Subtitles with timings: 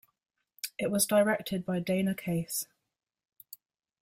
[0.79, 2.65] It was directed by Dana Case.